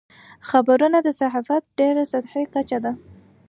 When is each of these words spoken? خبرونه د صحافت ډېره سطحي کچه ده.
خبرونه 0.49 0.97
د 1.03 1.07
صحافت 1.19 1.63
ډېره 1.79 2.03
سطحي 2.11 2.43
کچه 2.53 2.77
ده. 2.83 2.91